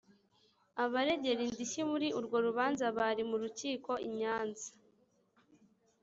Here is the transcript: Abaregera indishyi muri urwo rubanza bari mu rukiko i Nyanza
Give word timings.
Abaregera 0.83 1.41
indishyi 1.47 1.81
muri 1.91 2.07
urwo 2.19 2.37
rubanza 2.45 2.85
bari 2.97 3.23
mu 3.29 3.35
rukiko 3.43 3.91
i 4.07 4.09
Nyanza 4.17 4.67